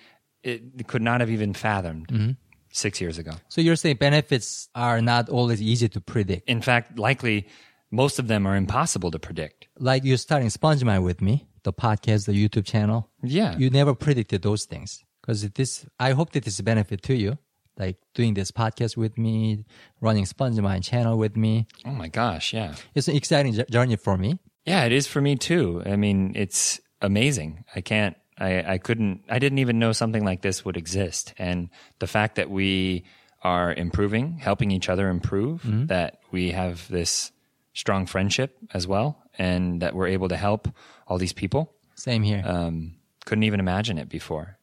[0.43, 2.31] it could not have even fathomed mm-hmm.
[2.71, 3.33] six years ago.
[3.47, 6.47] So you're saying benefits are not always easy to predict.
[6.49, 7.47] In fact, likely
[7.91, 9.67] most of them are impossible to predict.
[9.79, 13.09] Like you're starting SpongeMind with me, the podcast, the YouTube channel.
[13.23, 13.57] Yeah.
[13.57, 15.85] You never predicted those things because this.
[15.99, 17.37] I hope that this is a benefit to you,
[17.77, 19.65] like doing this podcast with me,
[20.01, 21.67] running SpongeMind channel with me.
[21.85, 22.53] oh my gosh.
[22.53, 22.75] Yeah.
[22.93, 24.39] It's an exciting journey for me.
[24.65, 25.83] Yeah, it is for me too.
[25.85, 27.63] I mean, it's amazing.
[27.75, 31.33] I can't, I, I couldn't, I didn't even know something like this would exist.
[31.37, 33.05] And the fact that we
[33.43, 37.31] are improving, helping each other improve, that we have this
[37.73, 40.67] strong friendship as well, and that we're able to help
[41.07, 41.71] all these people.
[41.93, 42.41] Same here.
[42.43, 44.54] Um, couldn't even imagine it before.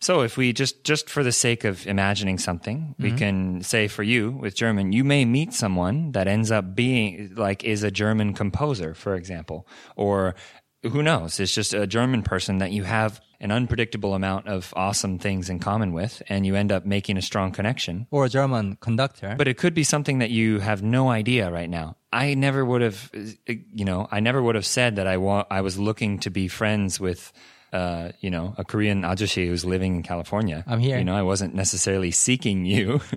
[0.00, 3.18] So if we just just for the sake of imagining something, we mm-hmm.
[3.18, 7.64] can say for you with German, you may meet someone that ends up being like
[7.64, 9.66] is a German composer, for example,
[9.96, 10.34] or
[10.82, 15.18] who knows, it's just a German person that you have an unpredictable amount of awesome
[15.18, 18.06] things in common with, and you end up making a strong connection.
[18.10, 19.34] or a German conductor.
[19.36, 21.96] But it could be something that you have no idea right now.
[22.12, 23.10] I never would have,
[23.46, 26.48] you know, I never would have said that I want, I was looking to be
[26.48, 27.32] friends with,
[27.74, 30.62] uh, you know, a Korean ajushi who's living in California.
[30.66, 30.96] I'm here.
[30.96, 33.00] You know, I wasn't necessarily seeking you.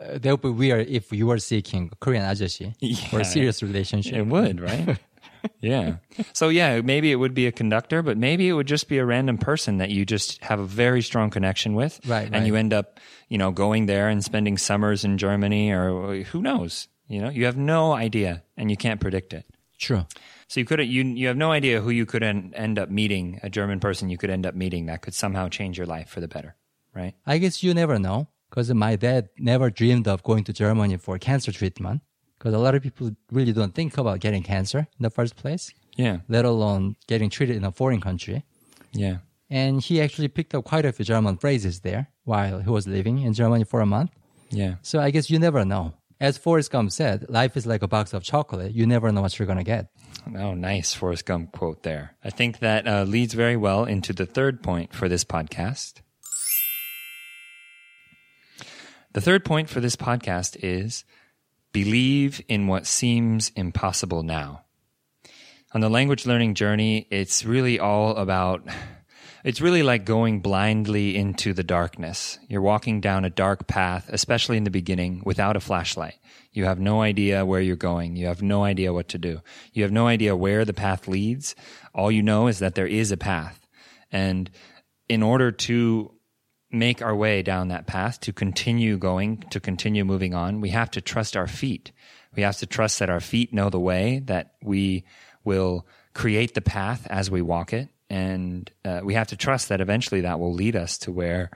[0.00, 2.72] Uh, that would be weird if you were seeking a Korean ajashi
[3.10, 3.20] for Yeah.
[3.20, 4.14] a serious relationship.
[4.14, 4.98] it would, right?
[5.60, 5.96] yeah.
[6.32, 9.04] So yeah, maybe it would be a conductor, but maybe it would just be a
[9.04, 12.00] random person that you just have a very strong connection with.
[12.06, 12.46] Right, And right.
[12.46, 16.88] you end up, you know, going there and spending summers in Germany or who knows?
[17.08, 19.44] You know, you have no idea and you can't predict it.
[19.78, 20.06] True.
[20.50, 23.38] So you couldn't you you have no idea who you could en- end up meeting,
[23.42, 26.20] a German person you could end up meeting that could somehow change your life for
[26.24, 26.56] the better,
[27.00, 27.14] right?
[27.24, 31.18] I guess you never know because my dad never dreamed of going to Germany for
[31.18, 31.98] cancer treatment
[32.36, 35.64] because a lot of people really don't think about getting cancer in the first place,
[35.96, 36.16] Yeah.
[36.28, 38.38] let alone getting treated in a foreign country.
[38.92, 39.16] Yeah.
[39.50, 43.16] And he actually picked up quite a few German phrases there while he was living
[43.26, 44.10] in Germany for a month.
[44.50, 44.74] Yeah.
[44.82, 45.94] So I guess you never know.
[46.28, 48.72] As Forrest Gump said, life is like a box of chocolate.
[48.74, 49.84] You never know what you're going to get.
[50.36, 52.16] Oh, nice Forrest Gump quote there.
[52.24, 56.00] I think that uh, leads very well into the third point for this podcast.
[59.12, 61.04] The third point for this podcast is
[61.72, 64.64] believe in what seems impossible now.
[65.72, 68.66] On the language learning journey, it's really all about
[69.44, 72.38] it's really like going blindly into the darkness.
[72.48, 76.16] You're walking down a dark path, especially in the beginning, without a flashlight.
[76.52, 78.16] You have no idea where you're going.
[78.16, 79.40] You have no idea what to do.
[79.72, 81.54] You have no idea where the path leads.
[81.94, 83.66] All you know is that there is a path.
[84.12, 84.50] And
[85.08, 86.14] in order to
[86.70, 90.90] make our way down that path, to continue going, to continue moving on, we have
[90.92, 91.92] to trust our feet.
[92.36, 95.04] We have to trust that our feet know the way, that we
[95.44, 97.88] will create the path as we walk it.
[98.10, 101.50] And uh, we have to trust that eventually that will lead us to where,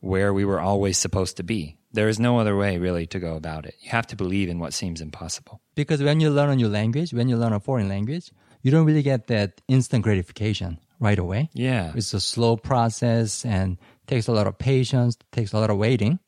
[0.00, 1.76] where we were always supposed to be.
[1.92, 3.74] There is no other way really to go about it.
[3.80, 5.60] You have to believe in what seems impossible.
[5.74, 8.30] Because when you learn a new language, when you learn a foreign language,
[8.62, 11.50] you don't really get that instant gratification, right away.
[11.54, 11.92] Yeah.
[11.94, 16.18] It's a slow process and takes a lot of patience, takes a lot of waiting,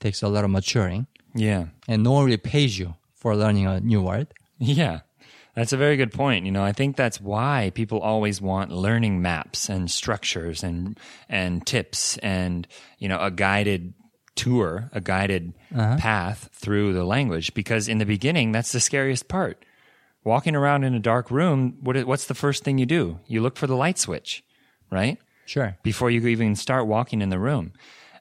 [0.00, 1.66] takes a lot of maturing, Yeah.
[1.86, 4.28] and no one really pays you for learning a new word.
[4.58, 5.00] Yeah.
[5.58, 6.46] That's a very good point.
[6.46, 10.96] You know, I think that's why people always want learning maps and structures and
[11.28, 12.64] and tips and,
[12.98, 13.92] you know, a guided
[14.36, 15.96] tour, a guided uh-huh.
[15.96, 19.64] path through the language because in the beginning that's the scariest part.
[20.22, 23.18] Walking around in a dark room, what is, what's the first thing you do?
[23.26, 24.44] You look for the light switch,
[24.92, 25.18] right?
[25.44, 25.76] Sure.
[25.82, 27.72] before you even start walking in the room.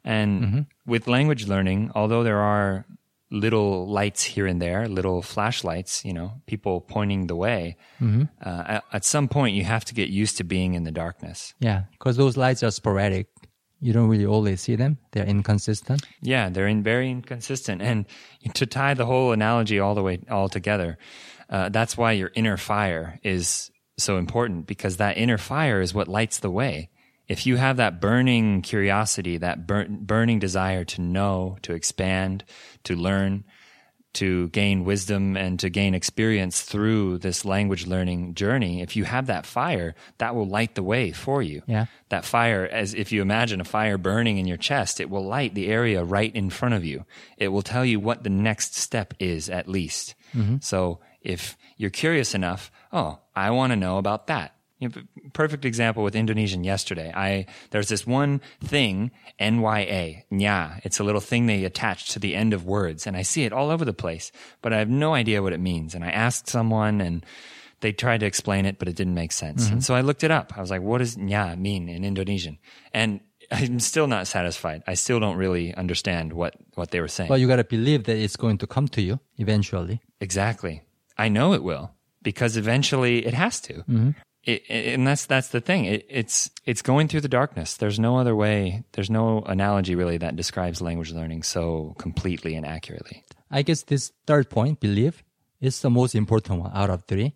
[0.03, 0.59] And mm-hmm.
[0.87, 2.85] with language learning, although there are
[3.29, 8.83] little lights here and there, little flashlights, you know, people pointing the way, uh, at,
[8.93, 11.53] at some point you have to get used to being in the darkness.
[11.59, 13.27] Yeah, because those lights are sporadic.
[13.79, 14.97] You don't really always see them.
[15.11, 16.03] They're inconsistent.
[16.21, 17.81] Yeah, they're in very inconsistent.
[17.81, 18.05] And
[18.55, 20.97] to tie the whole analogy all the way all together,
[21.49, 26.07] uh, that's why your inner fire is so important because that inner fire is what
[26.07, 26.89] lights the way.
[27.27, 32.43] If you have that burning curiosity, that bur- burning desire to know, to expand,
[32.83, 33.43] to learn,
[34.17, 39.27] to gain wisdom and to gain experience through this language learning journey, if you have
[39.27, 41.61] that fire, that will light the way for you.
[41.67, 41.85] Yeah.
[42.09, 45.53] That fire, as if you imagine a fire burning in your chest, it will light
[45.53, 47.05] the area right in front of you.
[47.37, 50.15] It will tell you what the next step is, at least.
[50.35, 50.57] Mm-hmm.
[50.61, 54.55] So if you're curious enough, oh, I want to know about that.
[54.79, 55.01] You know,
[55.33, 57.11] perfect example with Indonesian yesterday.
[57.15, 60.79] I there's this one thing NYA nya.
[60.83, 63.53] It's a little thing they attach to the end of words, and I see it
[63.53, 65.95] all over the place, but I have no idea what it means.
[65.95, 67.25] And I asked someone, and
[67.81, 69.65] they tried to explain it, but it didn't make sense.
[69.65, 69.73] Mm-hmm.
[69.73, 70.53] And so I looked it up.
[70.55, 72.59] I was like, "What does nya mean in Indonesian?"
[72.93, 74.83] And I'm still not satisfied.
[74.87, 77.29] I still don't really understand what what they were saying.
[77.29, 80.01] Well, you gotta believe that it's going to come to you eventually.
[80.19, 80.83] Exactly.
[81.17, 83.83] I know it will because eventually it has to.
[84.09, 84.15] It,
[84.47, 85.85] it- and that's that's the thing.
[85.85, 87.77] It, it's it's going through the darkness.
[87.77, 88.83] There's no other way.
[88.93, 93.23] There's no analogy really that describes language learning so completely and accurately.
[93.51, 95.23] I guess this third point, belief,
[95.61, 97.35] is the most important one out of three.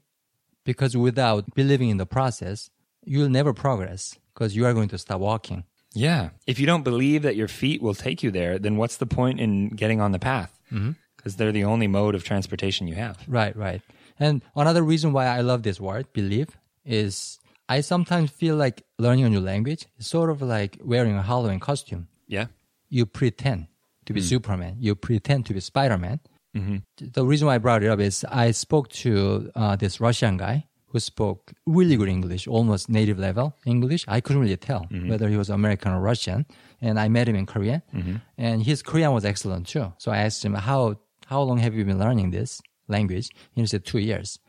[0.64, 2.70] Because without believing in the process,
[3.04, 5.64] you'll never progress because you are going to stop walking.
[5.94, 6.30] Yeah.
[6.46, 9.40] If you don't believe that your feet will take you there, then what's the point
[9.40, 10.58] in getting on the path?
[10.72, 10.92] Mm-hmm.
[11.18, 13.18] Because they're the only mode of transportation you have.
[13.28, 13.82] Right, right.
[14.20, 16.50] And another reason why I love this word, believe,
[16.92, 21.22] is I sometimes feel like learning a new language is sort of like wearing a
[21.24, 22.10] Halloween costume.
[22.28, 22.48] Yeah.
[22.90, 23.68] You pretend
[24.06, 24.28] to be hmm.
[24.28, 24.76] Superman.
[24.80, 26.20] You pretend to be Spider-Man.
[26.56, 26.78] Mm-hmm.
[27.14, 30.68] The reason why I brought it up is I spoke to uh, this Russian guy
[30.88, 34.04] who spoke really good English, almost native level English.
[34.10, 35.08] I couldn't really tell mm-hmm.
[35.10, 36.46] whether he was American or Russian.
[36.82, 38.16] And I met him in Korea, mm-hmm.
[38.38, 39.94] and his Korean was excellent too.
[39.98, 43.86] So I asked him, "How how long have you been learning this language?" He said,
[43.86, 44.40] two years.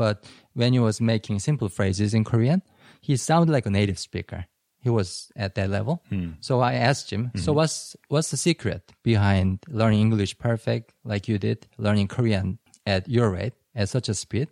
[0.00, 2.62] But when he was making simple phrases in Korean,
[3.02, 4.46] he sounded like a native speaker.
[4.80, 6.02] He was at that level.
[6.08, 6.40] Hmm.
[6.40, 7.56] So I asked him, so hmm.
[7.58, 13.28] what's, what's the secret behind learning English perfect like you did, learning Korean at your
[13.28, 14.48] rate, at such a speed?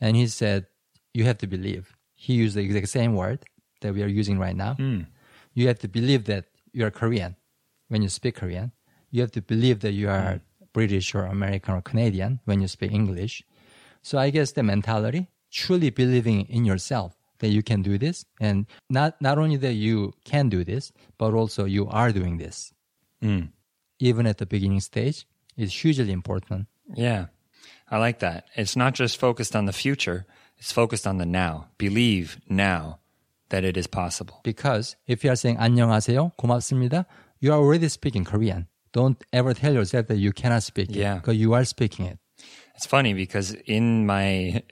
[0.00, 0.66] And he said,
[1.12, 1.96] you have to believe.
[2.14, 3.42] He used the exact same word
[3.80, 4.74] that we are using right now.
[4.74, 5.10] Hmm.
[5.54, 7.34] You have to believe that you are Korean
[7.88, 8.70] when you speak Korean.
[9.10, 10.40] You have to believe that you are
[10.72, 13.42] British or American or Canadian when you speak English.
[14.03, 18.65] So I guess the mentality, truly believing in yourself that you can do this and
[18.89, 22.73] not, not only that you can do this, but also you are doing this.
[23.99, 25.25] Even at the beginning stage
[25.57, 26.67] is hugely important.
[26.95, 27.27] Yeah.
[27.91, 28.45] I like that.
[28.55, 30.25] It's not just focused on the future,
[30.57, 31.67] it's focused on the now.
[31.77, 32.99] Believe now
[33.49, 34.39] that it is possible.
[34.43, 37.05] Because if you are saying 안녕하세요, 고맙습니다,
[37.39, 38.67] you are already speaking Korean.
[38.93, 41.15] Don't ever tell yourself that you cannot speak it Yeah.
[41.15, 42.19] because you are speaking it.
[42.74, 44.62] It's funny because in my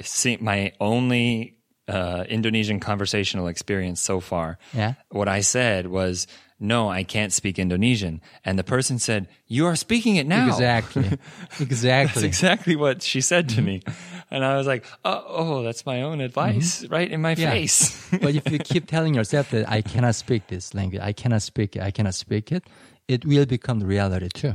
[0.40, 1.56] my only
[1.88, 4.94] uh, Indonesian conversational experience so far, Yeah.
[5.10, 6.26] what I said was,
[6.58, 11.02] "No, I can't speak Indonesian," and the person said, "You are speaking it now." Exactly.
[11.48, 12.24] That's exactly.
[12.24, 14.34] exactly what she said to me, mm-hmm.
[14.34, 16.92] and I was like, "Oh, oh that's my own advice, mm-hmm.
[16.92, 17.50] right in my Yeah.
[17.50, 21.42] face." but if you keep telling yourself that I cannot speak this language, I cannot
[21.42, 22.64] speak it, I cannot speak it,
[23.06, 24.54] it will become the reality too.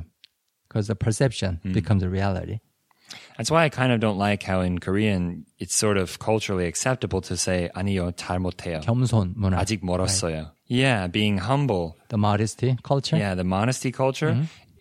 [0.68, 1.74] Because the perception mm.
[1.74, 2.60] becomes the reality.
[3.37, 7.21] That's why I kind of don't like how in Korean it's sort of culturally acceptable
[7.23, 8.81] to say 아니요 잘 못해요.
[8.83, 9.59] 겸손 문화.
[9.59, 10.53] 아직 멀었어요.
[10.69, 11.97] Yeah, being humble.
[12.09, 13.17] The modesty culture.
[13.17, 14.37] Yeah, the modesty culture.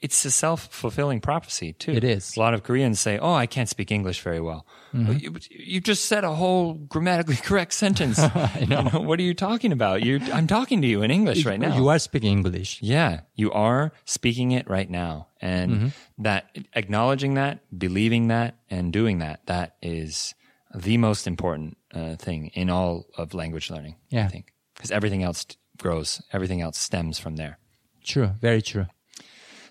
[0.06, 1.92] It's a self-fulfilling prophecy too.
[1.92, 2.36] It is.
[2.36, 4.60] A lot of Koreans say, "Oh, I can't speak English very well."
[4.94, 8.18] Well, You, you just said a whole grammatically correct sentence.
[8.60, 8.84] I know.
[9.08, 10.04] what are you talking about?
[10.04, 11.74] You, I'm talking to you in English right now.
[11.76, 12.78] You are speaking English.
[12.82, 15.26] Yeah, you are speaking it right now.
[15.40, 16.42] And that
[16.72, 20.34] acknowledging that, believing that, and doing that, that is
[20.74, 24.52] the most important uh, thing in all of language learning, Yeah, I think.
[24.74, 25.44] because everything else
[25.78, 27.58] grows, everything else stems from there.
[28.04, 28.30] True.
[28.40, 28.86] Very true.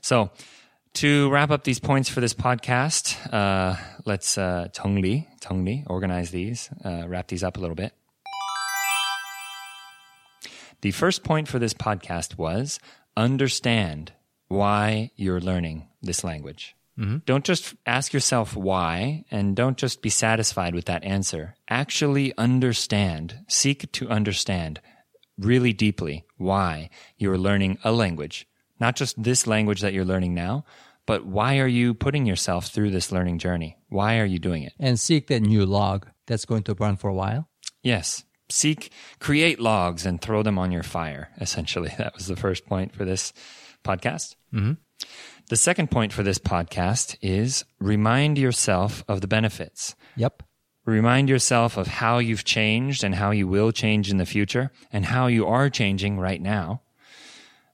[0.05, 0.29] So,
[1.01, 3.75] to wrap up these points for this podcast, uh,
[4.05, 7.91] let's uh, Tongli, Tongli, organize these, uh, wrap these up a little bit.
[10.81, 12.79] The first point for this podcast was
[13.17, 14.13] understand
[14.47, 16.75] why you're learning this language.
[16.99, 17.17] Mm-hmm.
[17.25, 21.55] Don't just ask yourself why and don't just be satisfied with that answer.
[21.67, 24.81] Actually understand, seek to understand
[25.35, 28.47] really deeply why you're learning a language
[28.79, 30.65] not just this language that you're learning now,
[31.05, 33.77] but why are you putting yourself through this learning journey?
[33.89, 34.73] Why are you doing it?
[34.79, 37.47] And seek that new log that's going to burn for a while.
[37.83, 38.23] Yes.
[38.49, 41.93] Seek, create logs and throw them on your fire, essentially.
[41.97, 43.33] That was the first point for this
[43.83, 44.35] podcast.
[44.53, 44.73] Mm-hmm.
[45.49, 49.95] The second point for this podcast is remind yourself of the benefits.
[50.15, 50.43] Yep.
[50.85, 55.05] Remind yourself of how you've changed and how you will change in the future and
[55.05, 56.81] how you are changing right now.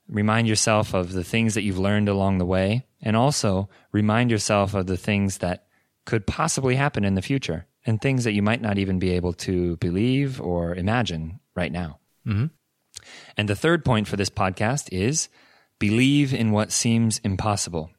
[0.08, 4.74] Remind yourself of the things that you've learned along the way and also remind yourself
[4.74, 5.66] of the things that
[6.04, 9.32] could possibly happen in the future and things that you might not even be able
[9.32, 11.98] to believe or imagine right now.
[12.26, 12.46] Mm-hmm.
[13.36, 15.28] And the third point for this podcast is
[15.78, 17.90] believe in what seems impossible.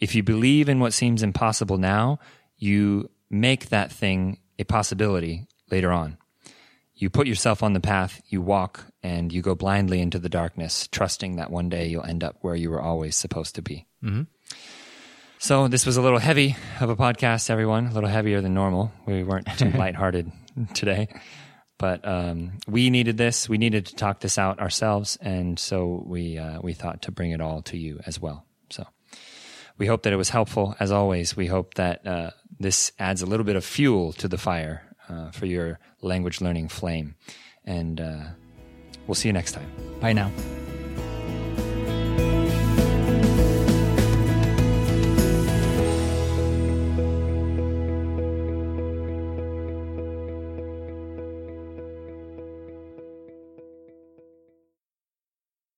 [0.00, 2.20] If you believe in what seems impossible now,
[2.56, 6.18] you make that thing a possibility later on.
[7.00, 10.88] You put yourself on the path, you walk, and you go blindly into the darkness,
[10.88, 13.86] trusting that one day you'll end up where you were always supposed to be.
[15.38, 18.90] So, this was a little heavy of a podcast, everyone, a little heavier than normal.
[19.06, 20.32] We weren't too lighthearted
[20.74, 21.06] today,
[21.78, 23.48] but um, we needed this.
[23.48, 27.30] We needed to talk this out ourselves, and so we uh, we thought to bring
[27.30, 28.44] it all to you as well.
[28.70, 28.84] So,
[29.78, 30.74] we hope that it was helpful.
[30.80, 34.38] As always, we hope that uh, this adds a little bit of fuel to the
[34.38, 37.14] fire uh, for your language learning flame,
[37.64, 38.24] and uh,
[39.06, 39.70] we'll see you next time.
[40.00, 40.30] Bye now.